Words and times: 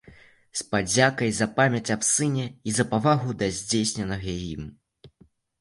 З 0.59 0.63
падзякай 0.69 1.29
за 1.39 1.47
памяць 1.59 1.93
аб 1.95 2.01
сыне 2.13 2.45
і 2.71 2.75
за 2.79 2.87
павагу 2.95 3.37
да 3.43 3.51
здзейсненага 3.59 4.39
ім. 4.53 4.69